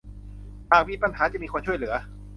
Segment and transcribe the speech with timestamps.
[0.71, 1.93] หากมีปัญหาจะมีคนช่วยเหลือ